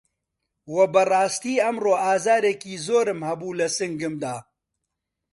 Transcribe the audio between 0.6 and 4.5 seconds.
وە بەڕاستی ئەمڕۆ ئازارێکی زۆرم هەبوو لە سنگمدا